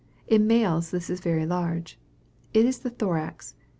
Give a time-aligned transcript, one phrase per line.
[0.27, 1.99] In males this is very large.
[2.53, 3.53] This is the thorax.